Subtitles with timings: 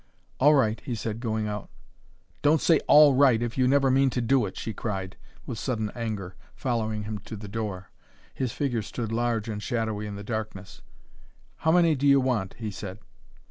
[0.39, 1.69] "All right," he said, going out.
[2.41, 5.91] "Don't say ALL RIGHT if you never mean to do it," she cried, with sudden
[5.93, 7.91] anger, following him to the door.
[8.33, 10.81] His figure stood large and shadowy in the darkness.
[11.57, 12.97] "How many do you want?" he said.